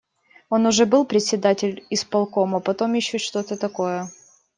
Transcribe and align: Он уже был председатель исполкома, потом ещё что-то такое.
Он 0.49 0.65
уже 0.65 0.87
был 0.87 1.05
председатель 1.05 1.85
исполкома, 1.91 2.59
потом 2.59 2.93
ещё 2.95 3.19
что-то 3.19 3.55
такое. 3.55 4.09